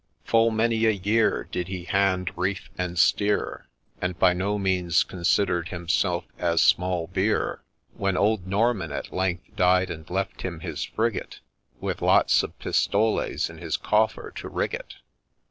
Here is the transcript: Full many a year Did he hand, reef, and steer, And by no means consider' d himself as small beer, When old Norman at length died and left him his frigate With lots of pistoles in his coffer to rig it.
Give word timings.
Full 0.25 0.49
many 0.49 0.87
a 0.87 0.89
year 0.89 1.47
Did 1.51 1.67
he 1.67 1.83
hand, 1.83 2.31
reef, 2.35 2.71
and 2.75 2.97
steer, 2.97 3.67
And 4.01 4.17
by 4.17 4.33
no 4.33 4.57
means 4.57 5.03
consider' 5.03 5.61
d 5.61 5.69
himself 5.69 6.23
as 6.39 6.59
small 6.63 7.05
beer, 7.05 7.61
When 7.93 8.17
old 8.17 8.47
Norman 8.47 8.91
at 8.91 9.13
length 9.13 9.55
died 9.55 9.91
and 9.91 10.09
left 10.09 10.41
him 10.41 10.61
his 10.61 10.83
frigate 10.85 11.41
With 11.79 12.01
lots 12.01 12.41
of 12.41 12.57
pistoles 12.57 13.47
in 13.47 13.59
his 13.59 13.77
coffer 13.77 14.31
to 14.37 14.49
rig 14.49 14.73
it. 14.73 14.95